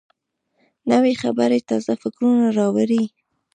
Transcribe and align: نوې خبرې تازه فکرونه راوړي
نوې 0.91 1.13
خبرې 1.21 1.59
تازه 1.69 1.93
فکرونه 2.01 2.47
راوړي 2.59 3.03